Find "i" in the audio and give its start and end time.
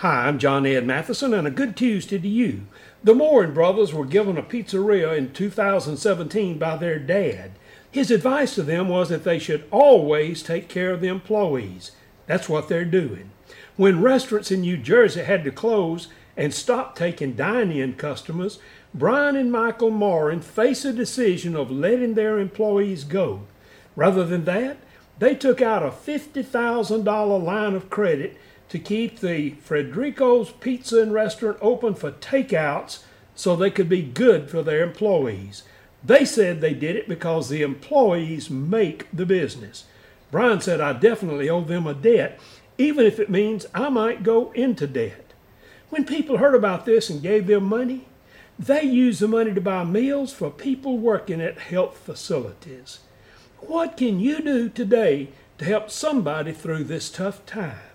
40.80-40.92, 43.74-43.88